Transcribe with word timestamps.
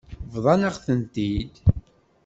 Bḍan-aɣ-tent-id. 0.33 1.53